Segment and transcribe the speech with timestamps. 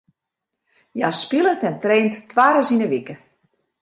[0.95, 3.15] Hja spilet en traint twaris yn de wike.